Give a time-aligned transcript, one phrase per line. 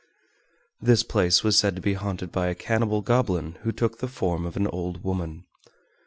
[0.81, 4.47] This place was said to be haunted by a cannibal goblin who took the form
[4.47, 5.43] of an old woman.